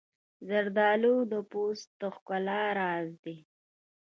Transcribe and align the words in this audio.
زردالو 0.47 1.15
د 1.31 1.33
پوست 1.51 1.87
د 1.99 2.01
ښکلا 2.15 2.61
راز 2.79 3.09
دی. 3.23 3.37